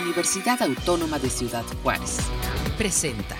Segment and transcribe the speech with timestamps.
[0.00, 2.18] Universidad Autónoma de Ciudad Juárez.
[2.76, 3.36] Presenta.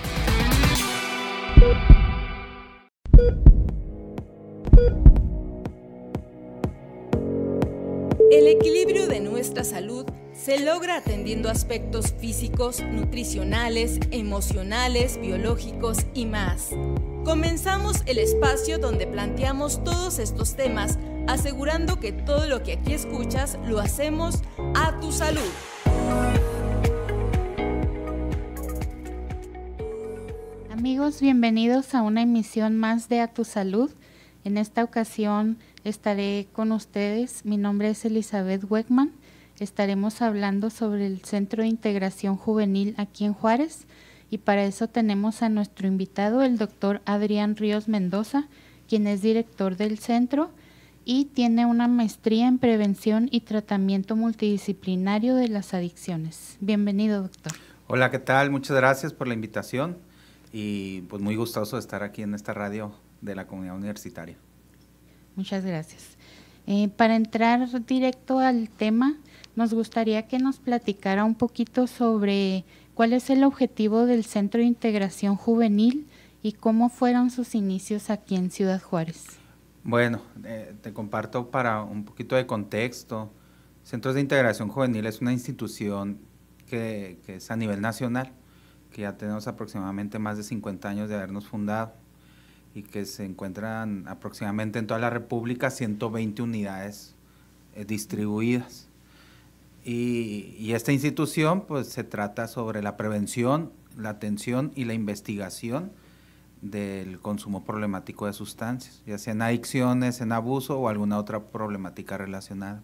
[8.31, 16.69] El equilibrio de nuestra salud se logra atendiendo aspectos físicos, nutricionales, emocionales, biológicos y más.
[17.23, 20.97] Comenzamos el espacio donde planteamos todos estos temas,
[21.27, 24.41] asegurando que todo lo que aquí escuchas lo hacemos
[24.75, 25.41] a tu salud.
[30.87, 33.91] Amigos, bienvenidos a una emisión más de A Tu Salud.
[34.45, 37.43] En esta ocasión estaré con ustedes.
[37.43, 39.11] Mi nombre es Elizabeth Weckman.
[39.59, 43.85] Estaremos hablando sobre el Centro de Integración Juvenil aquí en Juárez
[44.29, 48.47] y para eso tenemos a nuestro invitado, el doctor Adrián Ríos Mendoza,
[48.87, 50.51] quien es director del centro
[51.03, 56.55] y tiene una maestría en prevención y tratamiento multidisciplinario de las adicciones.
[56.61, 57.51] Bienvenido, doctor.
[57.87, 58.51] Hola, ¿qué tal?
[58.51, 60.06] Muchas gracias por la invitación
[60.59, 62.91] y pues muy gustoso de estar aquí en esta radio
[63.21, 64.35] de la comunidad universitaria.
[65.35, 66.17] Muchas gracias.
[66.65, 69.17] Eh, para entrar directo al tema,
[69.55, 74.65] nos gustaría que nos platicara un poquito sobre cuál es el objetivo del Centro de
[74.65, 76.07] Integración Juvenil
[76.41, 79.25] y cómo fueron sus inicios aquí en Ciudad Juárez.
[79.83, 83.31] Bueno, eh, te comparto para un poquito de contexto.
[83.83, 86.17] Centros de Integración Juvenil es una institución
[86.65, 88.33] que, que es a nivel nacional
[88.91, 91.93] que ya tenemos aproximadamente más de 50 años de habernos fundado
[92.73, 97.15] y que se encuentran aproximadamente en toda la República 120 unidades
[97.75, 98.87] eh, distribuidas.
[99.83, 105.91] Y, y, esta institución pues se trata sobre la prevención, la atención y la investigación
[106.61, 112.17] del consumo problemático de sustancias, ya sea en adicciones, en abuso o alguna otra problemática
[112.17, 112.83] relacionada.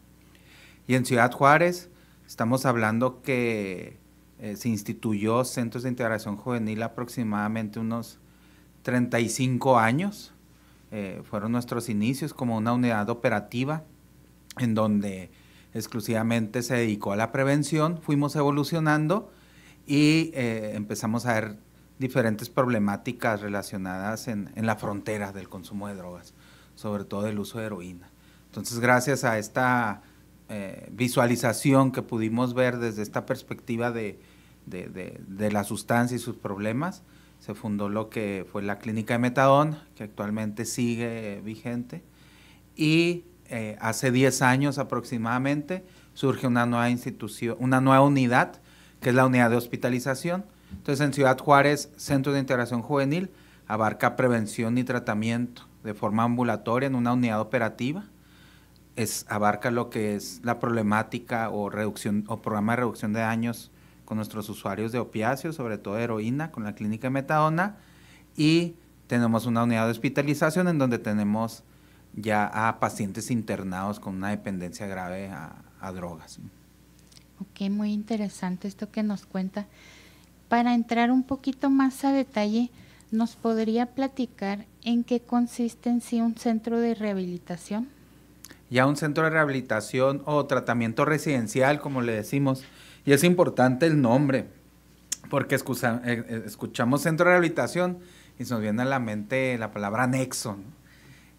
[0.88, 1.90] Y en Ciudad Juárez
[2.26, 3.98] estamos hablando que
[4.44, 8.20] eh, se instituyó Centros de Integración Juvenil aproximadamente unos
[8.82, 10.34] 35 años.
[10.92, 13.86] Eh, fueron nuestros inicios como una unidad operativa
[14.58, 15.32] en donde
[15.74, 18.02] exclusivamente se dedicó a la prevención.
[18.02, 19.32] Fuimos evolucionando
[19.88, 21.58] y eh, empezamos a ver
[21.98, 26.34] diferentes problemáticas relacionadas en, en, la frontera del consumo de drogas,
[26.76, 28.10] sobre todo el uso de heroína.
[28.48, 30.02] Entonces, gracias a esta
[30.92, 34.20] visualización que pudimos ver desde esta perspectiva de,
[34.66, 37.04] de, de, de, la sustancia y sus problemas,
[37.40, 42.04] se fundó lo que fue la clínica de metadón, que actualmente sigue vigente,
[42.76, 43.26] y
[43.56, 48.62] eh, hace 10 años aproximadamente surge una nueva institución, una nueva unidad,
[49.02, 50.46] que es la unidad de hospitalización.
[50.72, 53.30] Entonces en Ciudad Juárez, Centro de Integración Juvenil,
[53.68, 58.06] abarca prevención y tratamiento de forma ambulatoria en una unidad operativa.
[58.96, 63.72] Es, abarca lo que es la problemática o reducción o programa de reducción de daños
[64.06, 67.78] con nuestros usuarios de opiáceos, sobre todo heroína, con la clínica de metadona,
[68.36, 68.76] y
[69.08, 71.64] tenemos una unidad de hospitalización en donde tenemos
[72.16, 76.40] ya a pacientes internados con una dependencia grave a, a drogas.
[77.40, 79.68] Ok, muy interesante esto que nos cuenta.
[80.50, 82.70] Para entrar un poquito más a detalle,
[83.12, 87.88] ¿nos podría platicar en qué consiste en sí un centro de rehabilitación?
[88.70, 92.64] Ya un centro de rehabilitación o tratamiento residencial, como le decimos,
[93.06, 94.48] y es importante el nombre,
[95.30, 98.00] porque escucha, eh, escuchamos centro de rehabilitación
[98.40, 100.58] y se nos viene a la mente la palabra anexo.
[100.58, 100.64] ¿no?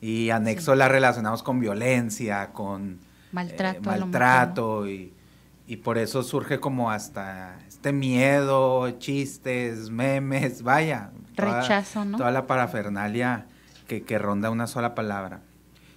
[0.01, 0.79] Y anexo sí.
[0.79, 2.99] la relacionamos con violencia, con
[3.33, 5.13] maltrato, eh, maltrato y,
[5.67, 11.11] y, por eso surge como hasta este miedo, chistes, memes, vaya.
[11.37, 12.19] Rechazo, ¿no?
[12.19, 13.47] Toda la parafernalia
[13.89, 15.41] que, que ronda una sola palabra.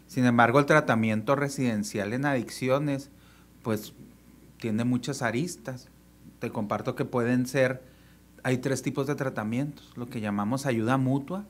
[0.07, 3.11] Sin embargo, el tratamiento residencial en adicciones,
[3.61, 3.93] pues
[4.59, 5.89] tiene muchas aristas.
[6.39, 7.83] Te comparto que pueden ser,
[8.43, 11.45] hay tres tipos de tratamientos, lo que llamamos ayuda mutua,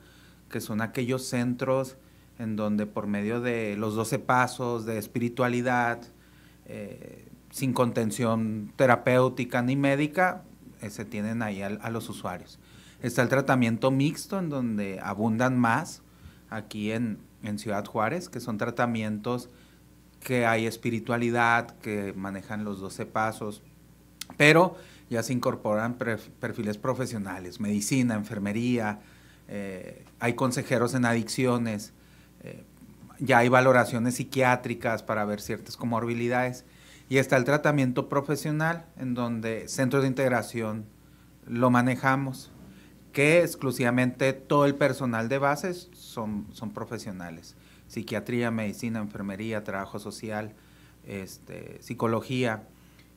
[0.50, 1.96] que son aquellos centros
[2.38, 6.00] en donde por medio de los 12 pasos de espiritualidad,
[6.66, 10.44] eh, sin contención terapéutica ni médica,
[10.80, 12.58] eh, se tienen ahí a, los usuarios.
[13.02, 16.02] Está el tratamiento mixto, en donde abundan más
[16.48, 17.18] aquí en
[17.56, 19.50] Ciudad Juárez, que son tratamientos
[20.20, 23.62] que hay espiritualidad, que manejan los 12 pasos,
[24.36, 24.76] pero
[25.10, 29.00] ya se incorporan perfiles profesionales, medicina, enfermería,
[29.48, 31.92] eh, hay consejeros en adicciones,
[32.42, 32.64] eh,
[33.18, 36.64] ya hay valoraciones psiquiátricas para ver ciertas comorbilidades
[37.08, 40.84] y está el tratamiento profesional en donde centros de integración
[41.46, 42.52] lo manejamos,
[43.12, 47.56] que exclusivamente todo el personal de bases son, son profesionales
[47.88, 50.54] psiquiatría, medicina, enfermería, trabajo social,
[51.04, 52.68] este, psicología.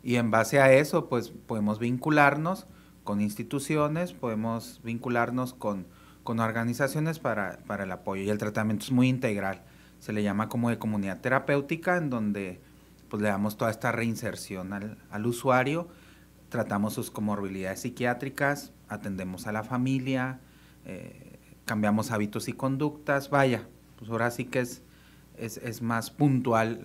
[0.03, 2.65] Y en base a eso, pues podemos vincularnos
[3.03, 5.85] con instituciones, podemos vincularnos con,
[6.23, 8.23] organizaciones para, el apoyo.
[8.23, 9.63] Y el tratamiento es muy integral.
[9.99, 12.61] Se le llama como de comunidad terapéutica, en donde
[13.09, 15.89] pues le damos toda esta reinserción al, usuario,
[16.47, 20.39] tratamos sus comorbilidades psiquiátricas, atendemos a la familia,
[20.85, 23.67] eh, cambiamos hábitos y conductas, vaya,
[24.01, 24.81] pues ahora sí que es,
[25.37, 26.81] es, más puntual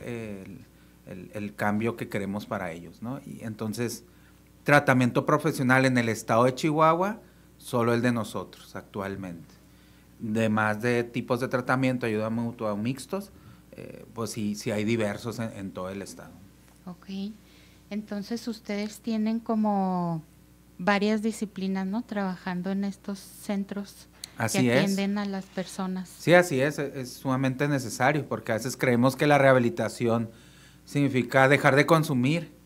[1.07, 3.21] el, cambio que queremos para ellos, ¿no?
[3.25, 4.05] Y entonces,
[4.65, 7.21] tratamiento profesional en el estado de Chihuahua,
[7.57, 9.55] solo el de nosotros actualmente.
[10.19, 13.33] Demás de tipos de tratamiento, ayuda mutua mixtos,
[13.73, 16.33] eh, pues sí, sí hay diversos en, todo el estado.
[16.85, 17.07] Ok,
[17.89, 20.23] entonces ustedes tienen como
[20.77, 22.03] varias disciplinas, ¿no?
[22.03, 26.09] Trabajando en estos centros Así que atienden a las personas.
[26.19, 30.31] Sí, así es, es sumamente necesario, porque a veces creemos que la rehabilitación
[30.85, 32.57] significa dejar de consumir,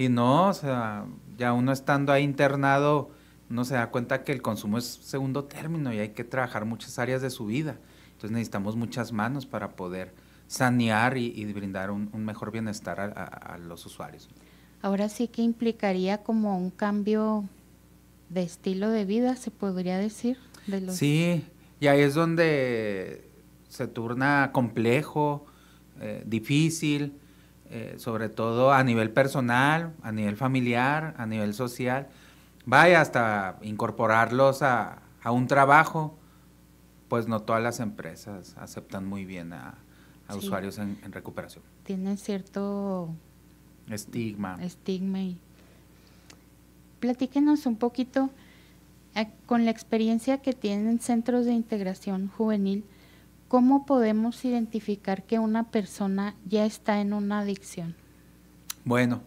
[0.00, 1.04] y no, o sea,
[1.36, 3.10] ya uno estando ahí internado,
[3.50, 6.98] uno se da cuenta que el consumo es segundo término y hay que trabajar muchas
[6.98, 7.76] áreas de su vida.
[8.12, 10.14] Entonces necesitamos muchas manos para poder
[10.46, 14.28] sanear y, brindar un, mejor bienestar a, los usuarios.
[14.82, 17.44] Ahora sí que implicaría como un cambio
[18.30, 20.38] de estilo de vida, se podría decir.
[20.90, 21.44] Sí,
[21.80, 23.28] y ahí es donde
[23.68, 25.46] se turna complejo,
[26.00, 27.14] eh, difícil,
[27.70, 32.08] eh, sobre todo a nivel personal, a nivel familiar, a nivel social.
[32.66, 36.18] Vaya hasta incorporarlos a, un trabajo,
[37.08, 39.74] pues no todas las empresas aceptan muy bien a,
[40.34, 41.64] usuarios en, en, recuperación.
[41.84, 43.12] Tienen cierto
[43.88, 44.58] estigma.
[44.62, 45.20] Estigma.
[45.20, 45.38] Y...
[47.00, 48.30] Platíquenos un poquito
[49.46, 52.84] con la experiencia que tienen centros de integración juvenil,
[53.48, 57.96] ¿cómo podemos identificar que una persona ya está en una adicción?
[58.84, 59.22] Bueno,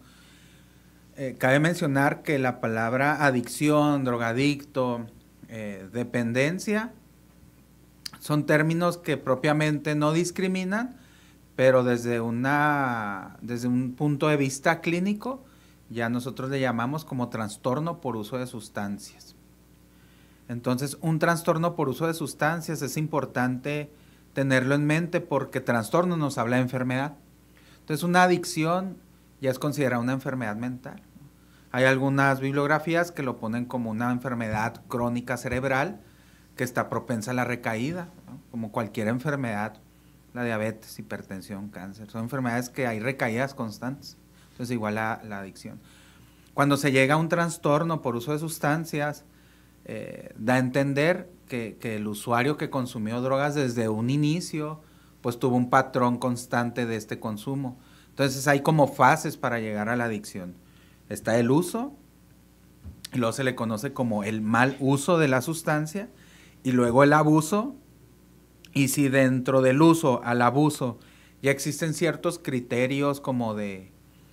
[1.16, 5.06] eh, cabe mencionar que la palabra adicción, drogadicto,
[5.48, 6.92] eh, dependencia,
[8.18, 10.96] son términos que propiamente no discriminan,
[11.54, 15.44] pero desde, una, desde un punto de vista clínico,
[15.90, 19.36] ya nosotros le llamamos como trastorno por uso de sustancias.
[20.48, 23.90] Entonces, un trastorno por uso de sustancias es importante
[24.34, 27.16] tenerlo en mente porque trastorno nos habla de enfermedad.
[27.80, 28.98] Entonces, una adicción
[29.40, 31.02] ya es considerada una enfermedad mental.
[31.72, 36.00] Hay algunas bibliografías que lo ponen como una enfermedad crónica cerebral
[36.56, 38.08] que está propensa a la recaída,
[38.50, 39.80] como cualquier enfermedad,
[40.34, 42.10] la diabetes, hipertensión, cáncer.
[42.10, 44.16] Son enfermedades que hay recaídas constantes.
[44.50, 45.80] Entonces, igual la, la adicción.
[46.52, 49.24] Cuando se llega a un trastorno por uso de sustancias,
[49.84, 54.80] eh, da a entender que, el usuario que consumió drogas desde un inicio,
[55.20, 57.78] pues tuvo un patrón constante de este consumo.
[58.10, 60.54] Entonces hay como fases para llegar a la adicción.
[61.08, 61.94] Está el uso,
[63.12, 66.08] y luego se le conoce como el mal uso de la sustancia,
[66.62, 67.76] y luego el abuso,
[68.72, 70.98] y si dentro del uso al abuso
[71.42, 73.92] ya existen ciertos criterios como de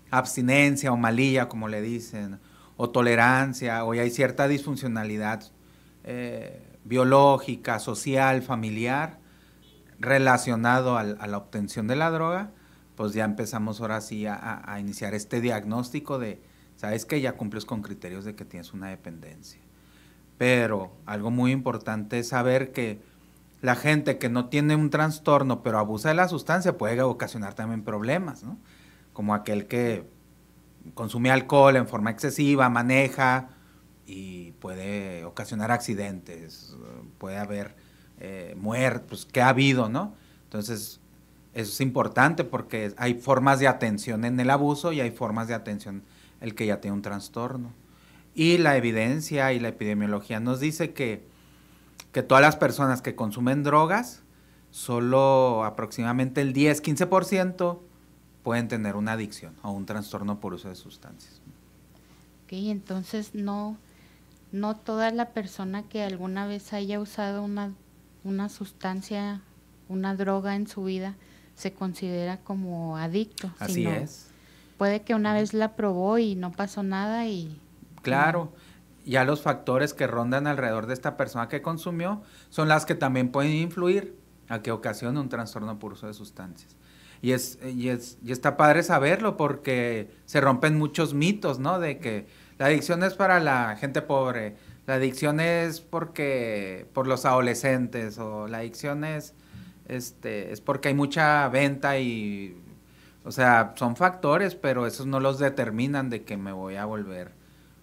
[0.09, 2.39] abstinencia o malilla, como le dicen,
[2.81, 5.43] o tolerancia, o hay cierta disfuncionalidad
[6.03, 9.19] eh, biológica, social, familiar,
[9.99, 12.49] relacionado a la obtención de la droga,
[12.95, 16.41] pues ya empezamos ahora sí a, iniciar este diagnóstico de,
[16.75, 19.61] sabes que ya cumples con criterios de que tienes una dependencia.
[20.39, 22.99] Pero algo muy importante es saber que
[23.61, 27.83] la gente que no tiene un trastorno pero abusa de la sustancia puede ocasionar también
[27.83, 28.57] problemas, ¿no?
[29.13, 30.09] Como aquel que
[30.93, 33.49] consume alcohol en forma excesiva, maneja
[34.05, 36.75] y puede ocasionar accidentes,
[37.17, 37.75] puede haber
[38.19, 38.55] eh,
[39.07, 40.15] pues, que ha habido, ¿no?
[40.43, 40.99] Entonces,
[41.53, 45.53] eso es importante porque hay formas de atención en el abuso y hay formas de
[45.53, 46.03] atención
[46.39, 47.73] el que ya tiene un trastorno.
[48.33, 51.25] Y la evidencia y la epidemiología nos dice que,
[52.11, 54.23] que todas las personas que consumen drogas,
[54.69, 57.79] solo aproximadamente el 10-15%
[58.43, 61.41] pueden tener una adicción o un trastorno por uso de sustancias.
[62.43, 63.77] Ok, entonces no,
[64.51, 67.73] no toda la persona que alguna vez haya usado una,
[68.23, 69.41] una sustancia,
[69.89, 71.15] una droga en su vida,
[71.55, 73.51] se considera como adicto.
[73.59, 74.27] Así es.
[74.77, 77.59] Puede que una vez la probó y no pasó nada y...
[78.01, 78.51] Claro,
[79.05, 83.31] ya los factores que rondan alrededor de esta persona que consumió son las que también
[83.31, 84.17] pueden influir
[84.49, 86.75] a que ocasione un trastorno por uso de sustancias.
[87.21, 91.79] Y, es, y, es, y está padre saberlo porque se rompen muchos mitos, ¿no?
[91.79, 92.25] De que
[92.57, 94.55] la adicción es para la gente pobre,
[94.87, 99.33] la adicción es porque por los adolescentes o la adicción es,
[99.87, 102.57] este, es porque hay mucha venta y
[103.23, 107.33] O sea, son factores, pero esos no los determinan de que me voy a volver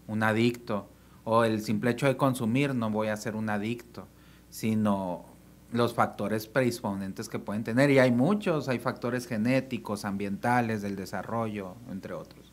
[0.08, 0.88] un adicto.
[1.24, 4.08] O el simple hecho de consumir no voy a ser un adicto,
[4.50, 5.26] sino
[5.72, 7.90] los factores predisponentes que pueden tener.
[7.90, 12.52] Y hay muchos, hay factores genéticos, ambientales, del desarrollo, entre otros.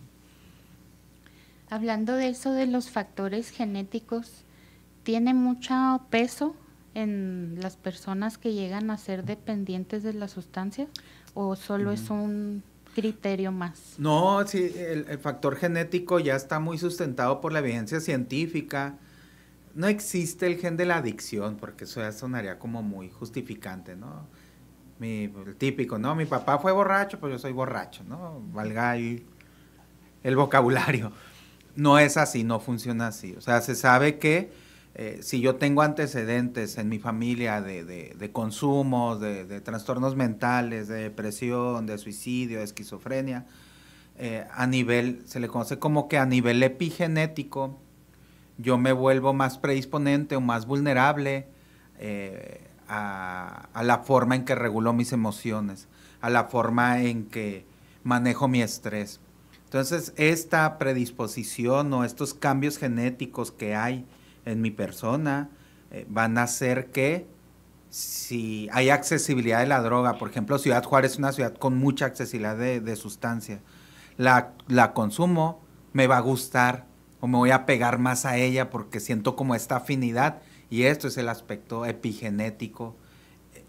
[1.69, 4.43] Hablando de eso de los factores genéticos,
[5.03, 5.74] ¿tiene mucho
[6.10, 6.55] peso
[6.93, 10.89] en las personas que llegan a ser dependientes de las sustancias
[11.34, 13.95] o solo es un criterio más?
[13.98, 18.98] No, sí, el, el, factor genético ya está muy sustentado por la evidencia científica.
[19.75, 24.27] No existe el gen de la adicción, porque eso ya sonaría como muy justificante, ¿no?
[25.00, 26.15] Mi, el típico, ¿no?
[26.15, 28.41] Mi papá fue borracho, pues yo soy borracho, ¿no?
[28.53, 29.25] Valga el,
[30.24, 31.12] el vocabulario.
[31.75, 33.36] No es así, no funciona así.
[33.38, 34.50] O sea, se sabe que
[34.98, 40.15] eh, si yo tengo antecedentes en mi familia de, de, de consumos, de, de, trastornos
[40.15, 43.46] mentales, de depresión, de suicidio, de esquizofrenia,
[44.17, 47.77] eh, a nivel, se le conoce como que a nivel epigenético,
[48.57, 51.47] yo me vuelvo más predisponente o más vulnerable
[52.00, 55.88] eh, a, la forma en que regulo mis emociones,
[56.21, 57.65] a la forma en que
[58.03, 59.19] manejo mi estrés.
[59.65, 64.05] Entonces, esta predisposición o estos cambios genéticos que hay
[64.45, 65.50] en mi persona
[65.91, 67.27] eh, van a hacer que
[67.89, 72.05] si hay accesibilidad de la droga, por ejemplo, Ciudad Juárez es una ciudad con mucha
[72.05, 73.62] accesibilidad de, de sustancia,
[74.17, 75.62] la, la consumo,
[75.93, 76.85] me va a gustar
[77.25, 81.08] o me voy a pegar más a ella porque siento como esta afinidad y esto
[81.08, 82.96] es el aspecto epigenético.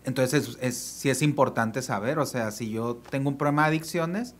[0.05, 3.69] Entonces, es, es, sí es importante saber, o sea, si yo tengo un problema de
[3.69, 4.35] adicciones,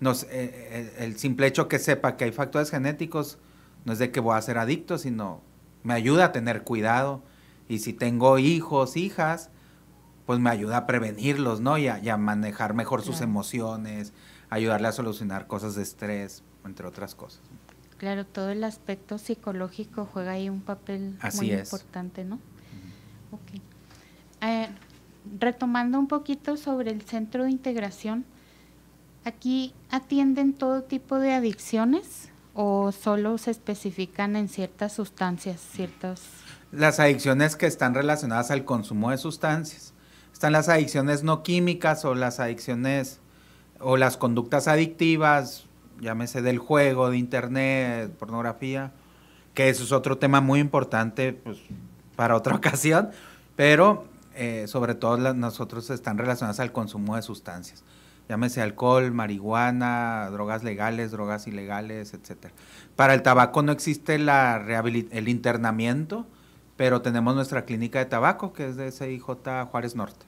[0.00, 3.38] nos, eh, el, el, simple hecho que sepa que hay factores genéticos
[3.86, 5.40] no es de que voy a ser adicto, sino
[5.82, 7.22] me ayuda a tener cuidado.
[7.70, 9.48] Y si tengo hijos, hijas,
[10.26, 11.78] pues me ayuda a prevenirlos, ¿no?
[11.78, 14.12] Y a, y a manejar mejor sus emociones,
[14.50, 17.40] ayudarle a solucionar cosas de estrés, entre otras cosas.
[17.98, 21.72] Claro, todo el aspecto psicológico juega ahí un papel Así muy es.
[21.72, 22.36] importante, ¿no?
[22.36, 23.34] Uh -huh.
[23.36, 23.62] Ok.
[24.42, 24.68] Eh,
[25.38, 28.24] retomando un poquito sobre el centro de integración,
[29.24, 36.22] ¿aquí atienden todo tipo de adicciones o solo se especifican en ciertas sustancias, ciertas...
[36.72, 39.92] Las adicciones que están relacionadas al consumo de sustancias.
[40.32, 43.20] Están las adicciones no químicas o las adicciones
[43.78, 45.65] o las conductas adictivas,
[46.00, 48.92] llámese del juego, de internet, pornografía,
[49.54, 51.58] que eso es otro tema muy importante pues,
[52.16, 53.10] para otra ocasión,
[53.56, 57.84] pero eh, sobre todo las, nosotros están relacionadas al consumo de sustancias,
[58.28, 62.52] llámese alcohol, marihuana, drogas legales, drogas ilegales, etcétera.
[62.96, 66.26] Para el tabaco no existe la el internamiento,
[66.76, 69.24] pero tenemos nuestra clínica de tabaco, que es de CIJ
[69.70, 70.26] Juárez Norte.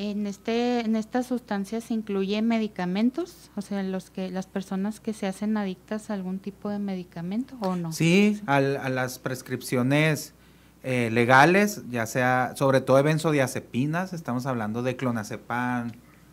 [0.00, 5.12] En, este, en estas sustancias se incluye medicamentos, o sea, los que las personas que
[5.12, 7.90] se hacen adictas a algún tipo de medicamento o no.
[7.90, 10.34] Sí, a, a las prescripciones
[10.84, 15.90] eh, legales, ya sea, sobre todo de benzodiazepinas, estamos hablando de clonazepam,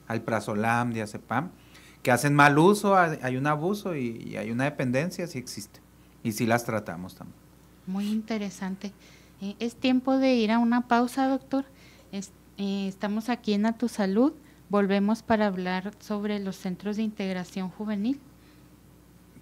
[0.08, 1.50] alprazolam, diazepam,
[2.04, 5.80] que hacen mal uso, hay un abuso y, y hay una dependencia, sí existe,
[6.22, 7.40] y sí las tratamos también.
[7.88, 8.94] Muy interesante.
[9.42, 11.66] Eh, es tiempo de ir a una pausa, doctor.
[12.12, 14.34] Es, eh, estamos aquí en A Tu Salud.
[14.70, 18.20] Volvemos para hablar sobre los centros de integración juvenil.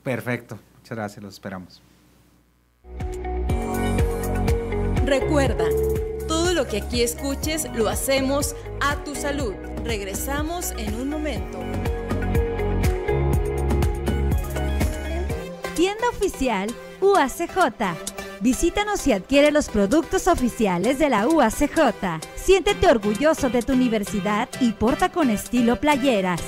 [0.03, 0.59] Perfecto.
[0.77, 1.23] Muchas gracias.
[1.23, 1.81] Los esperamos.
[5.05, 5.65] Recuerda,
[6.27, 9.53] todo lo que aquí escuches lo hacemos a tu salud.
[9.83, 11.59] Regresamos en un momento.
[15.75, 16.69] Tienda oficial
[17.01, 18.22] UACJ.
[18.41, 22.19] Visítanos y adquiere los productos oficiales de la UACJ.
[22.35, 26.41] Siéntete orgulloso de tu universidad y porta con estilo playeras,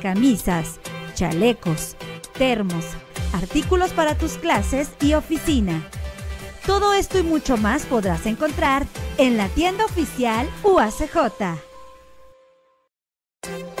[0.00, 0.80] camisas,
[1.14, 1.96] chalecos,
[2.38, 2.84] termos,
[3.32, 5.82] artículos para tus clases y oficina.
[6.66, 8.86] Todo esto y mucho más podrás encontrar
[9.18, 11.58] en la tienda oficial UACJ.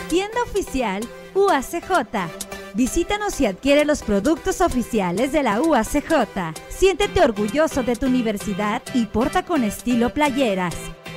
[0.08, 2.51] Tienda oficial UACJ.
[2.74, 6.54] Visítanos y adquiere los productos oficiales de la UACJ.
[6.68, 10.74] Siéntete orgulloso de tu universidad y porta con estilo playeras,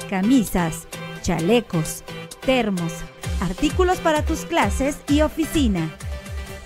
[0.10, 0.88] camisas,
[1.22, 2.04] chalecos,
[2.46, 2.92] termos,
[3.40, 5.90] artículos para tus clases y oficina.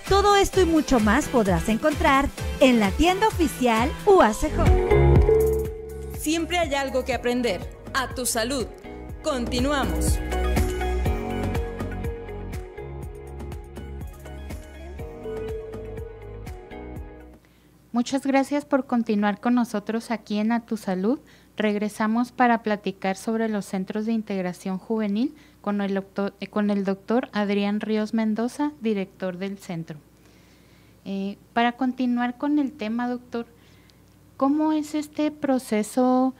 [0.08, 2.28] Todo esto y mucho más podrás encontrar
[2.58, 4.58] en la tienda oficial UACJ.
[6.18, 7.78] Siempre hay algo que aprender.
[7.94, 8.66] A tu salud.
[9.22, 10.18] Continuamos.
[17.92, 21.18] Muchas gracias por continuar con nosotros aquí en A Tu Salud.
[21.56, 26.84] Regresamos para platicar sobre los centros de integración juvenil con el doctor, eh, con el
[26.84, 29.98] doctor Adrián Ríos Mendoza, director del centro.
[31.04, 33.46] Eh, para continuar con el tema, doctor,
[34.36, 36.32] ¿cómo es este proceso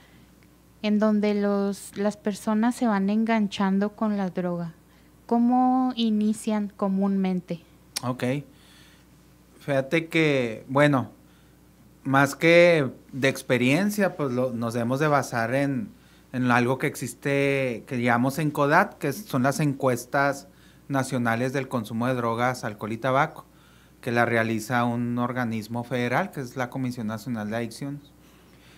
[0.81, 4.73] en donde los, las personas se van enganchando con la droga?
[5.25, 7.59] ¿Cómo inician comúnmente?
[8.03, 8.23] Ok.
[9.59, 11.09] Fíjate que, bueno,
[12.03, 15.89] más que de experiencia, pues nos debemos de basar en,
[16.33, 20.47] en algo que existe, que llamamos ENCODAT, que son las encuestas
[20.87, 23.45] nacionales del consumo de drogas, alcohol y tabaco,
[24.01, 28.11] que la realiza un organismo federal, que es la Comisión Nacional de Adicciones.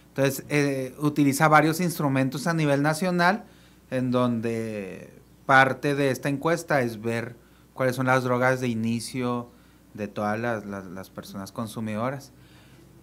[0.10, 3.46] Entonces, eh, utiliza varios instrumentos a nivel nacional,
[3.90, 5.12] en donde
[5.46, 7.36] parte de esta encuesta es ver
[7.74, 9.50] cuáles son las drogas de inicio
[9.94, 12.32] de todas las, las personas consumidoras.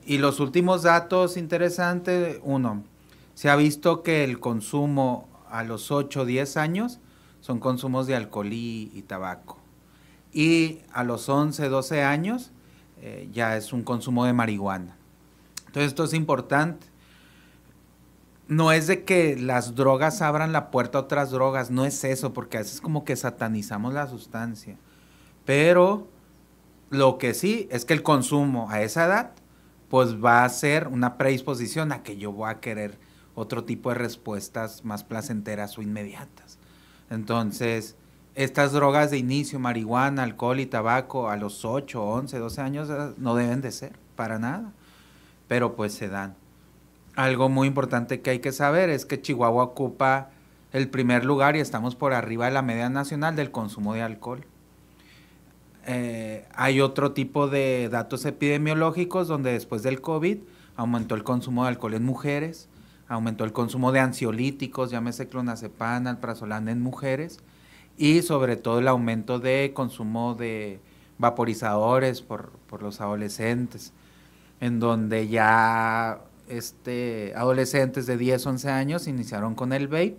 [0.04, 2.82] Y los últimos datos interesantes, uno,
[3.34, 7.00] se ha visto que el consumo a los 8 o 10 años
[7.40, 9.58] son consumos de alcohol y, tabaco.
[10.32, 12.50] Y a los 11, 12 años
[13.00, 14.96] eh, ya es un consumo de marihuana.
[15.66, 16.86] Entonces esto es importante.
[18.46, 22.32] No es de que las drogas abran la puerta a otras drogas, no es eso,
[22.32, 24.76] porque a veces como que satanizamos la sustancia.
[25.44, 26.08] Pero
[26.90, 29.30] lo que sí es que el consumo a esa edad,
[29.90, 32.96] pues va a ser una predisposición a que yo voy a querer
[33.34, 36.58] otro tipo de respuestas más placenteras o inmediatas.
[37.10, 37.96] Entonces,
[38.36, 43.34] estas drogas de inicio, marihuana, alcohol y tabaco, a los 8, 11, 12 años no
[43.34, 44.72] deben de ser, para nada,
[45.48, 46.36] pero pues se dan.
[47.16, 50.30] Algo muy importante que hay que saber es que Chihuahua ocupa
[50.72, 54.46] el primer lugar y estamos por arriba de la media nacional del consumo de alcohol.
[55.92, 60.38] Eh, hay otro tipo de datos epidemiológicos donde después del COVID
[60.76, 62.68] aumentó el consumo de alcohol en mujeres,
[63.08, 67.40] aumentó el consumo de ansiolíticos, llámese clonazepam, alprazolam en mujeres,
[67.98, 70.78] y sobre todo el aumento de consumo de
[71.18, 73.92] vaporizadores por, los adolescentes,
[74.60, 80.18] en donde ya este, adolescentes de 10, 11 años iniciaron con el vape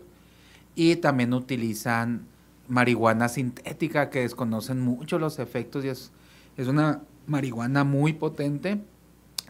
[0.75, 2.27] y también utilizan
[2.71, 6.11] marihuana sintética que desconocen mucho los efectos y es,
[6.55, 8.79] es una marihuana muy potente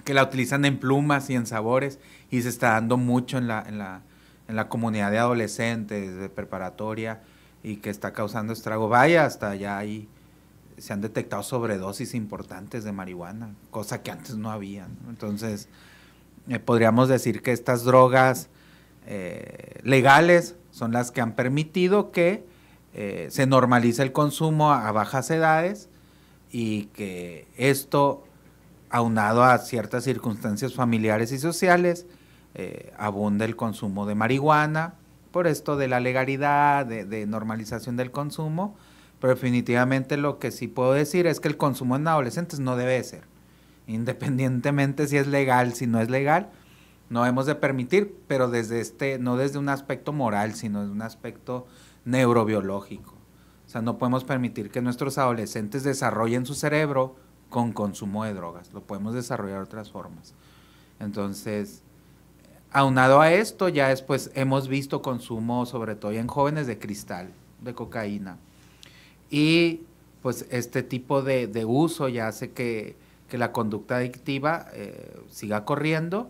[0.03, 1.99] que la utilizan en plumas y en sabores
[2.31, 4.01] y se está dando mucho en la, en la,
[4.47, 7.21] en la comunidad de adolescentes, de preparatoria
[7.61, 8.89] y que está causando estrago.
[8.89, 10.09] Vaya, hasta ya ahí
[10.79, 14.87] se han detectado sobredosis importantes de marihuana, cosa que antes no había.
[15.07, 15.69] Entonces,
[16.47, 18.49] eh, podríamos decir que estas drogas
[19.05, 22.49] eh, legales son las que han permitido que
[22.93, 25.89] eh, se normalice el consumo a bajas edades
[26.51, 28.23] y que esto
[28.91, 32.05] aunado a ciertas circunstancias familiares y sociales,
[32.53, 34.95] eh, abunda el consumo de marihuana,
[35.31, 38.75] por esto de la legalidad, de, normalización del consumo,
[39.21, 43.01] pero definitivamente lo que sí puedo decir es que el consumo en adolescentes no debe
[43.03, 43.23] ser,
[43.87, 46.49] independientemente si es legal, si no es legal,
[47.09, 51.01] no hemos de permitir, pero desde este, no desde un aspecto moral, sino desde un
[51.01, 51.65] aspecto
[52.05, 53.13] neurobiológico.
[53.65, 57.15] O sea, no podemos permitir que nuestros adolescentes desarrollen su cerebro
[57.49, 58.73] con consumo de drogas.
[58.73, 60.33] Lo podemos desarrollar de otras formas.
[60.99, 61.83] Entonces,
[62.71, 67.29] aunado a esto, ya después hemos visto consumo, sobre todo en jóvenes, de cristal,
[67.61, 68.37] de cocaína.
[69.29, 69.81] Y
[70.21, 72.95] pues este tipo de, uso ya hace que,
[73.31, 76.29] la conducta adictiva eh, siga corriendo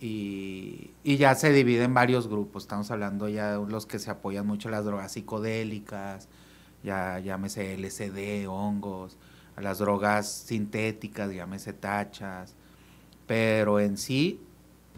[0.00, 2.64] y, ya se divide en varios grupos.
[2.64, 6.28] Estamos hablando ya de los que se apoyan mucho las drogas psicodélicas,
[6.82, 9.16] ya llámese LSD, hongos,
[9.56, 12.54] a las drogas sintéticas, llámese tachas,
[13.26, 14.40] pero en sí,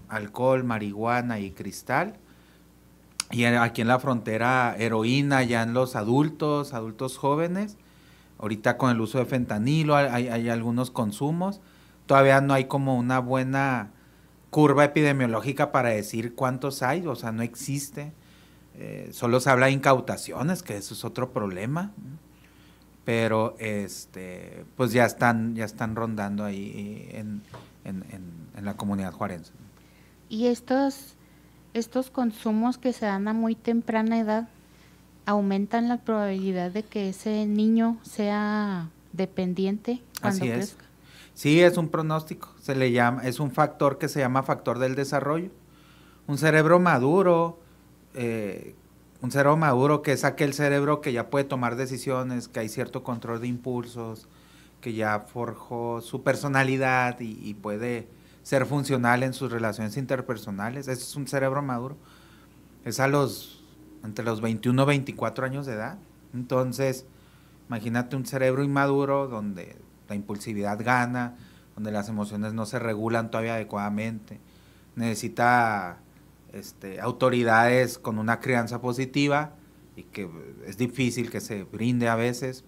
[0.09, 2.17] alcohol, marihuana y cristal.
[3.31, 7.77] Y aquí en la frontera, heroína ya en los adultos, adultos jóvenes.
[8.39, 11.61] Ahorita con el uso de fentanilo hay, algunos consumos.
[12.07, 13.93] Todavía no hay como una buena
[14.51, 18.13] curva epidemiológica para decir cuántos hay, o sea, no existe.
[18.77, 21.93] Eh, solo se habla de incautaciones, que eso es otro problema
[23.05, 27.43] pero este pues ya están ya están rondando ahí en,
[28.63, 29.53] la comunidad juarense.
[30.29, 31.15] Y estos
[31.73, 34.49] estos consumos que se dan a muy temprana edad
[35.27, 40.77] aumentan la probabilidad de que ese niño sea dependiente cuando Así es.
[41.41, 44.95] Sí, es un pronóstico, se le llama, es un factor que se llama factor del
[44.95, 45.51] desarrollo.
[46.27, 47.59] Un cerebro maduro
[48.13, 48.75] eh,
[49.23, 53.03] un cerebro maduro que es aquel cerebro que ya puede tomar decisiones, que hay cierto
[53.03, 54.29] control de impulsos,
[54.83, 58.07] que ya forjó su personalidad y, puede
[58.43, 60.89] ser funcional en sus relaciones interpersonales.
[60.89, 61.97] Ese es un cerebro maduro.
[62.85, 63.65] Es a los
[64.05, 65.97] entre los 21 y 24 años de edad.
[66.35, 67.07] Entonces,
[67.67, 69.79] imagínate un cerebro inmaduro donde
[70.11, 71.37] la impulsividad gana,
[71.75, 74.41] donde las emociones no se regulan todavía adecuadamente.
[74.97, 75.99] Necesita
[76.53, 79.53] este, autoridades con una crianza positiva
[79.97, 80.29] y que
[80.67, 82.65] es difícil que se brinde a veces.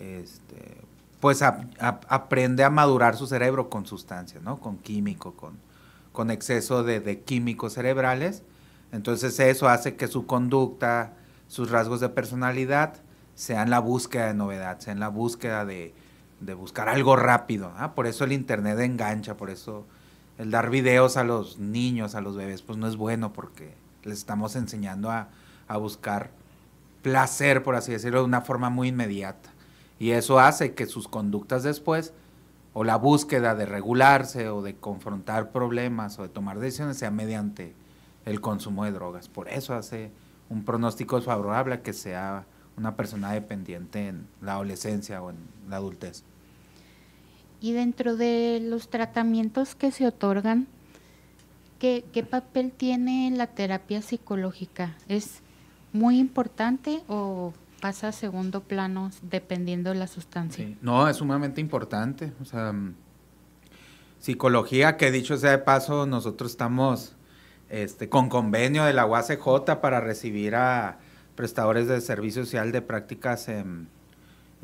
[0.00, 0.78] Este,
[1.20, 4.60] pues aprende a madurar su cerebro con sustancias, ¿no?
[4.60, 5.58] Con químico, con,
[6.12, 8.42] con exceso de, de, químicos cerebrales.
[8.92, 11.14] Entonces eso hace que su conducta,
[11.48, 12.94] sus rasgos de personalidad
[13.34, 15.94] sean la búsqueda de novedad, sean la búsqueda de,
[16.40, 17.72] de buscar algo rápido.
[17.76, 17.94] ¿ah?
[17.94, 19.86] Por eso el Internet engancha, por eso
[20.38, 24.18] el dar videos a los niños, a los bebés, pues no es bueno porque les
[24.18, 25.28] estamos enseñando a,
[25.68, 26.30] a buscar
[27.02, 29.50] placer, por así decirlo, de una forma muy inmediata.
[29.98, 32.12] Y eso hace que sus conductas después,
[32.74, 37.74] o la búsqueda de regularse o de confrontar problemas o de tomar decisiones, sea mediante
[38.26, 39.28] el consumo de drogas.
[39.28, 40.10] Por eso hace
[40.50, 42.44] un pronóstico favorable a que sea
[42.76, 45.36] una persona dependiente en la adolescencia o en
[45.68, 46.22] la adultez.
[47.60, 50.66] Y dentro de los tratamientos que se otorgan,
[51.78, 54.94] ¿qué, qué papel tiene la terapia psicológica?
[55.08, 55.40] ¿Es
[55.92, 60.68] muy importante o pasa a segundo plano dependiendo de la sustancia?
[60.82, 62.32] No, es sumamente importante.
[62.42, 62.94] O sea, mm,
[64.18, 67.16] psicología, que dicho sea de paso, nosotros estamos
[67.70, 70.98] este, con convenio de la UACJ para recibir a
[71.36, 73.88] prestadores de servicio social de prácticas en,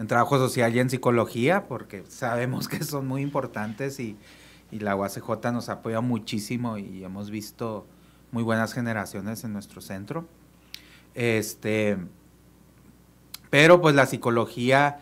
[0.08, 4.16] trabajo social y en psicología, porque sabemos que son muy importantes y,
[4.72, 7.86] y la UACJ nos apoya muchísimo y hemos visto
[8.32, 10.26] muy buenas generaciones en nuestro centro.
[11.14, 11.98] Este,
[13.50, 14.98] pero pues la psicología,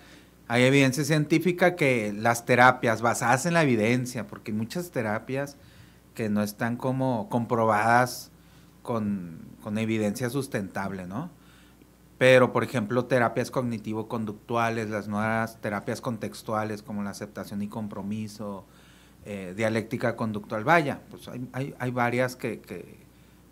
[0.48, 5.56] hay evidencia científica que las terapias basadas en la evidencia, porque muchas terapias
[6.14, 8.32] que no están como comprobadas
[8.82, 11.30] con, con evidencia sustentable, ¿no?
[12.20, 18.66] Pero, por ejemplo, terapias cognitivo-conductuales, las nuevas terapias contextuales como la aceptación y compromiso,
[19.24, 22.60] eh, dialéctica conductual, vaya, pues hay, hay, varias que,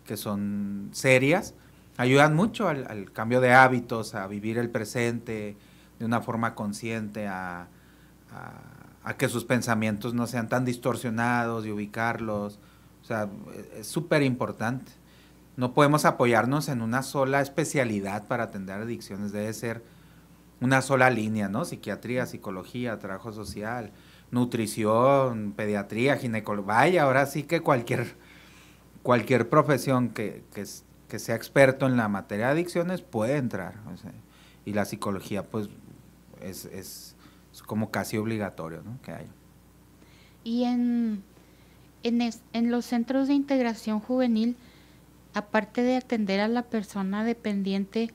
[0.05, 1.55] que, son serias,
[1.97, 5.57] ayudan mucho al, cambio de hábitos, a vivir el presente
[5.97, 7.69] de una forma consciente, a,
[9.03, 12.59] a, que sus pensamientos no sean tan distorsionados y ubicarlos.
[13.01, 13.29] O sea,
[13.75, 14.91] es súper importante
[15.59, 19.83] no podemos apoyarnos en una sola especialidad para atender adicciones, debe ser
[20.61, 21.65] una sola línea, ¿no?
[21.65, 23.91] Psiquiatría, psicología, trabajo social,
[24.31, 28.15] nutrición, pediatría, ginecología, vaya, ahora sí que cualquier,
[29.03, 33.73] cualquier profesión que, que, sea experto en la materia de adicciones puede entrar.
[34.65, 35.67] y la psicología, pues,
[36.41, 37.17] es, es,
[37.65, 38.97] como casi obligatorio, ¿no?
[39.01, 39.31] Que haya.
[40.45, 41.21] Y en,
[42.03, 44.55] en, en los centros de integración juvenil,
[45.33, 48.13] aparte de atender a la persona dependiente,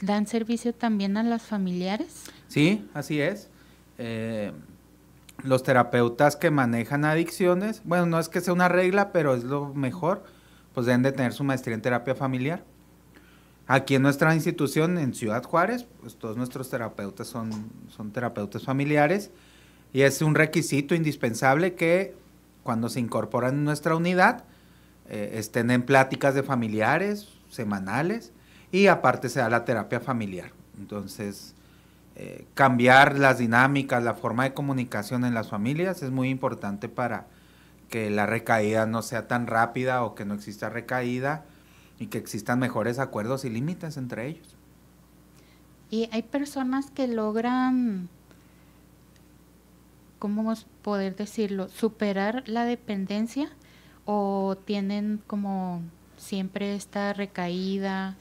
[0.00, 2.24] ¿dan servicio también a las familiares?
[2.48, 3.48] Sí, así es.
[3.98, 4.52] Eh,
[5.44, 9.74] los terapeutas que manejan adicciones, bueno, no es que sea una regla, pero es lo
[9.74, 10.24] mejor,
[10.74, 12.64] pues deben de tener su maestría en terapia familiar.
[13.66, 19.30] Aquí en nuestra institución, en Ciudad Juárez, pues todos nuestros terapeutas son, son terapeutas familiares
[19.92, 22.14] y es un requisito indispensable que
[22.62, 24.44] cuando se incorporan en nuestra unidad,
[25.08, 28.32] eh, estén en pláticas de familiares semanales
[28.70, 30.52] y aparte se da la terapia familiar.
[30.78, 31.54] Entonces,
[32.16, 37.26] eh, cambiar las dinámicas, la forma de comunicación en las familias es muy importante para
[37.88, 41.44] que la recaída no sea tan rápida o que no exista recaída
[41.98, 44.56] y que existan mejores acuerdos y límites entre ellos.
[45.90, 48.08] Y hay personas que logran,
[50.18, 53.50] ¿cómo poder decirlo?, superar la dependencia
[54.04, 55.82] o tienen como
[56.16, 58.16] siempre esta recaída,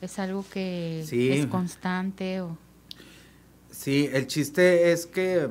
[0.00, 2.56] es algo que es constante o...
[3.70, 5.48] Sí, el chiste es que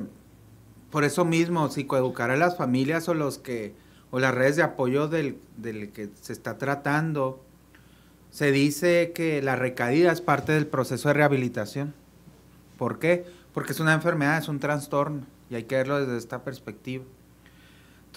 [0.90, 3.74] por eso mismo psicoeducar a las familias o los que
[4.10, 7.44] o las redes de apoyo del, del que se está tratando,
[8.30, 11.94] se dice que la recaída es parte del proceso de rehabilitación.
[12.78, 13.26] ¿Por qué?
[13.52, 17.04] Porque es una enfermedad, es un trastorno y hay que verlo desde esta perspectiva.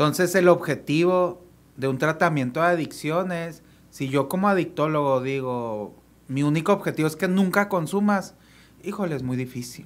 [0.01, 1.43] Entonces el objetivo
[1.77, 3.61] de un tratamiento de adicciones,
[3.91, 5.93] si yo como adictólogo digo,
[6.27, 8.33] mi único objetivo es que nunca consumas,
[8.83, 9.85] híjole, es muy difícil.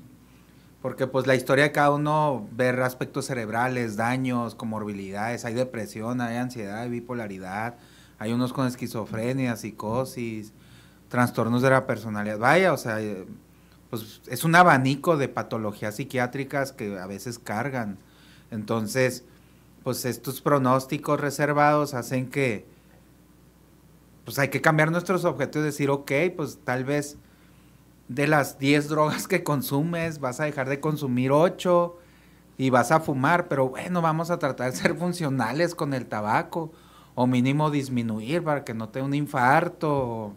[0.81, 6.37] Porque pues la historia de cada uno ver aspectos cerebrales, daños, comorbilidades, hay depresión, hay
[6.37, 7.75] ansiedad, hay bipolaridad,
[8.17, 10.53] hay unos con esquizofrenia, psicosis,
[11.09, 12.39] trastornos de la personalidad.
[12.39, 12.99] Vaya, o sea,
[13.89, 17.97] pues es un abanico de patologías psiquiátricas que a veces cargan.
[18.49, 19.25] Entonces,
[19.85, 22.65] pues estos pronósticos reservados hacen que,
[24.23, 27.19] pues hay que cambiar nuestros objetos y decir, ok, pues tal vez
[28.07, 31.99] de las 10 drogas que consumes vas a dejar de consumir 8
[32.57, 36.71] y vas a fumar, pero bueno, vamos a tratar de ser funcionales con el tabaco
[37.13, 40.35] o mínimo disminuir para que no te un infarto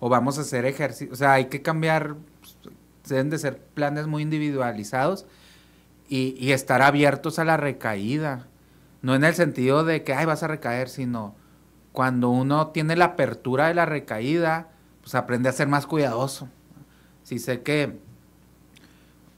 [0.00, 2.56] o, vamos a hacer ejercicio, o sea, hay que cambiar, pues,
[3.06, 5.26] deben de ser planes muy individualizados
[6.08, 8.48] y, estar abiertos a la recaída,
[9.02, 11.34] no en el sentido de que, ay, vas a recaer, sino
[11.92, 14.68] cuando uno tiene la apertura de la recaída,
[15.00, 16.48] pues aprende a ser más cuidadoso.
[17.24, 17.98] Si sé que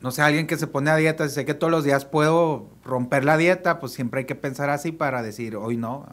[0.03, 2.69] no sé, alguien que se pone a dieta, si sé que todos los días puedo
[2.85, 6.05] romper la dieta, pues siempre hay que pensar así para decir, hoy no.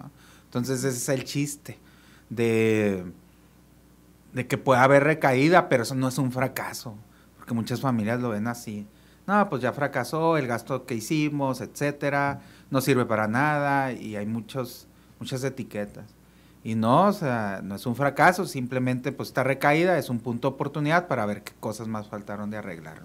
[0.46, 1.80] Entonces ese es el chiste
[2.30, 3.04] de,
[4.34, 6.96] de que puede haber recaída, pero eso no es un fracaso,
[7.36, 8.88] porque muchas familias lo ven así.
[9.30, 14.26] No, pues ya fracasó el gasto que hicimos, etcétera, no sirve para nada y hay
[14.26, 14.88] muchos,
[15.20, 16.06] muchas etiquetas.
[16.64, 20.50] Y no, o sea, no es un fracaso, simplemente pues esta recaída es un punto
[20.50, 23.04] de oportunidad para ver qué cosas más faltaron de arreglar.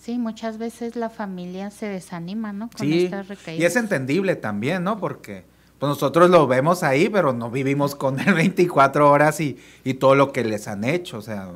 [0.00, 2.70] Sí, muchas veces la familia se desanima, ¿no?
[2.70, 3.60] Con estas recaídas.
[3.60, 5.00] Y es entendible también, ¿no?
[5.00, 5.44] Porque
[5.80, 10.14] pues nosotros lo vemos ahí, pero no vivimos con él 24 horas y, y todo
[10.14, 11.18] lo que les han hecho.
[11.18, 11.48] O sea,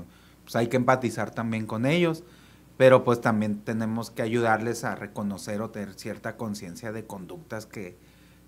[0.42, 2.24] pues hay que empatizar también con ellos,
[2.76, 7.96] pero pues también tenemos que ayudarles a reconocer o tener cierta conciencia de conductas que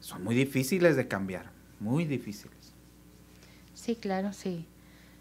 [0.01, 2.75] son muy difíciles de cambiar, muy difíciles.
[3.75, 4.67] Sí, claro, sí.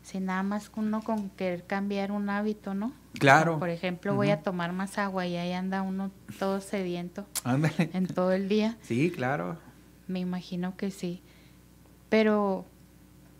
[0.03, 2.93] Si nada más uno con querer cambiar un hábito, ¿no?
[3.19, 3.59] Claro.
[3.59, 7.25] por ejemplo, voy a tomar más agua y ahí anda uno todo sediento
[7.93, 8.77] en todo el día.
[8.81, 9.57] Sí, claro.
[10.07, 11.21] Me imagino que sí.
[12.09, 12.65] Pero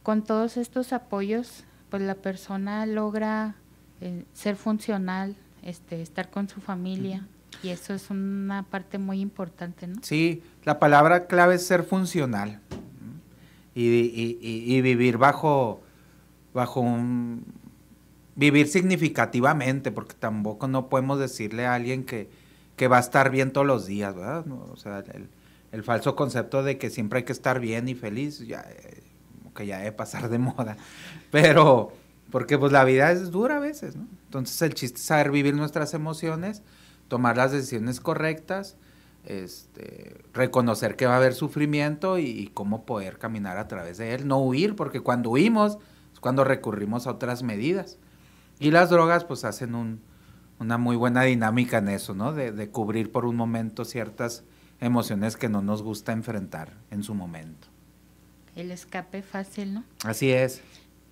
[0.04, 3.56] con todos estos apoyos, pues la persona logra
[4.02, 7.28] eh, ser funcional, este, estar con su familia.
[7.64, 9.96] Y eso es una parte muy importante, ¿no?
[10.04, 12.60] Sí, la palabra clave es ser funcional
[13.74, 15.82] y vivir bajo
[16.58, 17.46] bajo un
[18.36, 22.30] vivir significativamente, porque tampoco no podemos decirle a alguien que,
[22.76, 24.46] que va a estar bien todos los días, ¿verdad?
[24.48, 25.04] o sea,
[25.72, 29.04] el, falso concepto de que siempre hay que estar bien y feliz, ya, eh,
[29.56, 30.78] que ya debe pasar de moda.
[31.32, 31.92] Pero,
[32.32, 34.08] porque pues la vida es dura a veces, ¿no?
[34.28, 36.62] Entonces el chiste es saber vivir nuestras emociones,
[37.08, 38.78] tomar las decisiones correctas,
[39.26, 44.14] este, reconocer que va a haber sufrimiento y, y cómo poder caminar a través de
[44.14, 45.78] él, no huir, porque cuando huimos,
[46.20, 47.98] cuando recurrimos a otras medidas.
[48.60, 50.00] Y las drogas pues hacen
[50.60, 52.34] una muy buena dinámica en eso, ¿no?
[52.34, 54.44] De, cubrir por un momento ciertas
[54.80, 57.68] emociones que no nos gusta enfrentar en su momento.
[58.56, 59.84] El escape fácil, ¿no?
[60.04, 60.62] Así es.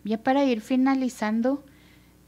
[0.03, 1.63] Ya para ir finalizando,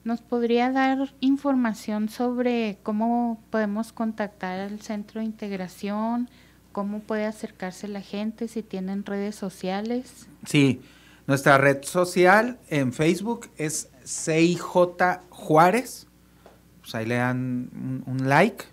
[0.08, 6.30] ¿nos podría dar información sobre cómo podemos contactar al centro de integración?
[6.72, 10.28] ¿Cómo puede acercarse la gente si tienen redes sociales?
[10.46, 10.82] Sí,
[11.28, 14.62] nuestra red social en Facebook es CIJ
[15.30, 16.08] Juárez.
[16.80, 18.64] Pues ahí le dan un, like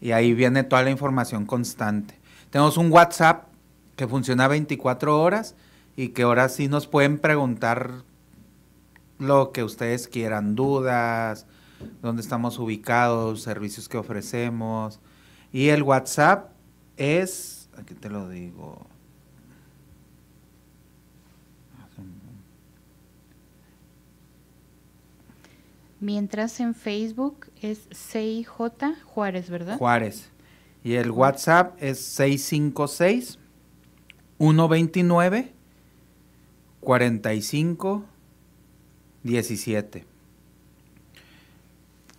[0.00, 2.14] y ahí viene toda la información constante.
[2.50, 3.48] Tenemos un WhatsApp
[3.96, 5.56] que funciona 24 horas
[5.96, 8.04] y que ahora sí nos pueden preguntar
[9.18, 11.46] lo que ustedes quieran, dudas,
[12.02, 15.00] dónde estamos ubicados, servicios que ofrecemos.
[15.52, 16.50] Y el WhatsApp
[16.96, 18.86] es, aquí te lo digo,
[25.98, 28.46] Mientras en Facebook es CIJ
[29.04, 29.78] Juárez, ¿verdad?
[29.78, 30.30] Juárez.
[30.84, 33.38] Y el WhatsApp es 656
[34.38, 35.52] 129
[36.80, 38.04] 45
[39.26, 40.04] 17.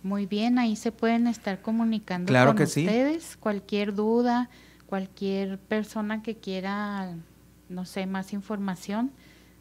[0.02, 3.24] Muy bien, ahí se pueden estar comunicando claro con que ustedes.
[3.24, 3.36] Sí.
[3.40, 4.48] Cualquier duda,
[4.86, 7.14] cualquier persona que quiera,
[7.68, 9.10] no sé, más información,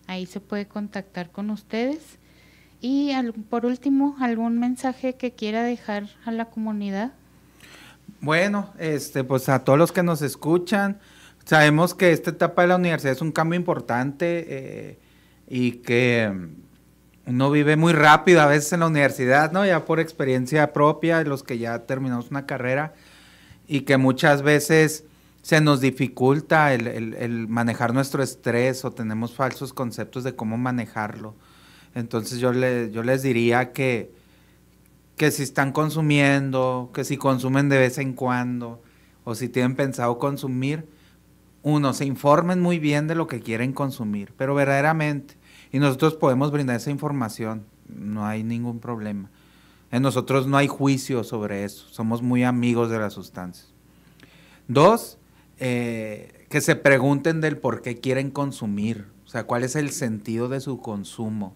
[0.06, 2.20] ahí se puede contactar con ustedes.
[2.80, 3.12] Y
[3.50, 7.14] por último, ¿algún mensaje que quiera dejar a la comunidad?
[8.22, 11.00] Bueno, este, pues a todos los que nos escuchan,
[11.46, 15.00] sabemos que esta etapa de la universidad es un cambio importante eh,
[15.50, 16.32] y que
[17.28, 19.66] uno vive muy rápido a veces en la universidad, ¿no?
[19.66, 22.94] Ya por experiencia propia, los que ya terminamos una carrera
[23.68, 25.04] y que muchas veces
[25.42, 31.36] se nos dificulta el, el manejar nuestro estrés o tenemos falsos conceptos de cómo manejarlo.
[31.96, 34.12] Entonces yo, le, yo les diría que,
[35.16, 38.82] que si están consumiendo, que si consumen de vez en cuando,
[39.24, 40.88] o si tienen pensado consumir,
[41.64, 45.36] uno, se informen muy bien de lo que quieren consumir, pero verdaderamente.
[45.72, 49.30] Y nosotros podemos brindar esa información, no hay ningún problema.
[49.92, 53.74] En nosotros no hay juicio sobre eso, somos muy amigos de las sustancias.
[54.68, 55.18] Dos,
[55.60, 59.08] eh, que se pregunten del por qué quieren consumir.
[59.26, 61.56] O sea, cuál es el sentido de su consumo.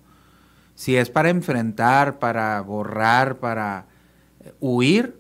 [0.76, 3.86] Si es para enfrentar, para borrar, para
[4.42, 5.18] eh, huir,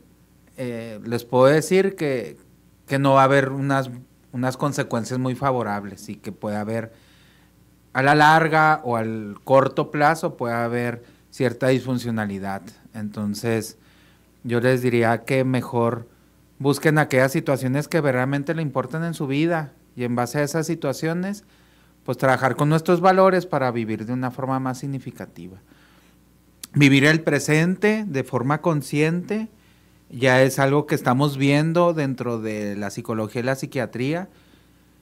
[0.57, 2.37] eh, les puedo decir que,
[2.87, 3.89] que, no va a haber unas,
[4.33, 6.91] unas consecuencias muy favorables y que puede haber
[7.93, 12.61] a la larga o al corto plazo puede haber cierta disfuncionalidad.
[12.93, 13.77] Entonces,
[14.43, 16.07] yo les diría que mejor
[16.59, 20.67] busquen aquellas situaciones que realmente le importan en su vida y en base a esas
[20.67, 21.43] situaciones,
[22.03, 25.57] pues trabajar con nuestros valores para vivir de una forma más significativa.
[26.73, 29.49] Vivir el presente de forma consciente
[30.09, 34.29] ya es algo que estamos viendo dentro de la psicología y la psiquiatría.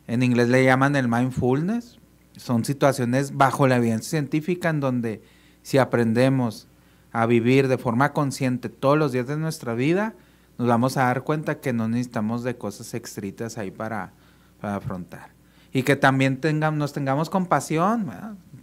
[0.07, 1.99] En inglés le llaman el mindfulness.
[2.39, 5.21] Son situaciones bajo la evidencia científica en donde
[5.61, 6.67] si aprendemos
[7.11, 10.13] a vivir de forma consciente todos los días de nuestra vida,
[10.57, 14.13] nos vamos a dar cuenta que no necesitamos de cosas extritas ahí para,
[14.61, 15.31] afrontar.
[15.73, 18.09] Y que también tengamos, nos tengamos compasión,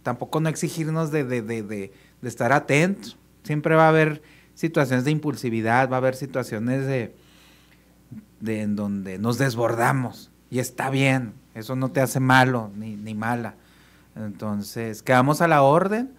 [0.01, 1.91] tampoco no exigirnos de, de, de, de,
[2.23, 3.17] estar atentos.
[3.43, 4.21] Siempre va a haber
[4.55, 7.13] situaciones de impulsividad, va a haber situaciones de
[8.45, 10.31] en donde nos desbordamos.
[10.49, 13.55] Y está bien, eso no te hace malo ni, ni mala.
[14.17, 16.13] Entonces, quedamos a la orden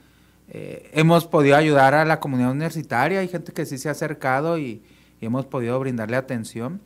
[0.51, 4.59] eh, hemos podido ayudar a la comunidad universitaria, hay gente que sí se ha acercado
[4.59, 4.83] y,
[5.21, 6.81] hemos podido brindarle atención.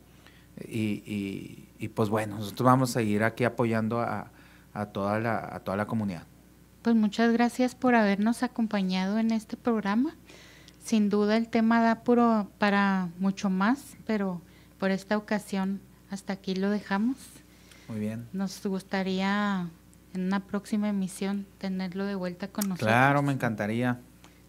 [0.67, 4.31] Y, pues bueno, nosotros vamos a seguir aquí apoyando a,
[4.91, 6.23] toda la, a toda la comunidad.
[6.81, 10.15] Pues muchas gracias por habernos acompañado en este programa.
[10.83, 14.41] Sin duda el tema da puro para mucho más, pero
[14.79, 17.17] por esta ocasión hasta aquí lo dejamos.
[17.87, 18.27] Muy bien.
[18.33, 19.69] Nos gustaría
[20.13, 22.87] en una próxima emisión tenerlo de vuelta con nosotros.
[22.87, 23.99] Claro, me encantaría.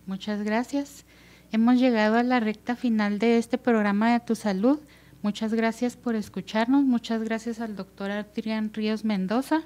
[0.06, 1.04] Muchas gracias.
[1.52, 4.78] Hemos llegado a la recta final de este programa de Tu Salud.
[5.22, 6.84] Muchas gracias por escucharnos.
[6.84, 9.62] Muchas gracias al doctor Adrián Ríos Mendoza.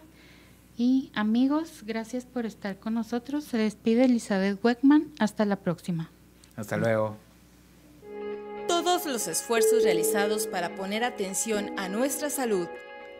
[0.76, 3.44] Y amigos, gracias por estar con nosotros.
[3.44, 5.08] Se despide Elizabeth Weckman.
[5.18, 6.10] Hasta la próxima.
[6.54, 7.16] Hasta luego.
[8.68, 12.68] Todos los esfuerzos realizados para poner atención a nuestra salud